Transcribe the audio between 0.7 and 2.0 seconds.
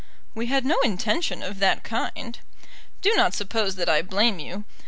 intention of that